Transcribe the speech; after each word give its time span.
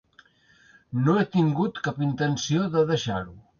No 1.09 1.17
he 1.19 1.25
tingut 1.35 1.79
cap 1.89 2.01
intenció 2.09 2.67
de 2.79 2.87
deixar-ho. 2.93 3.41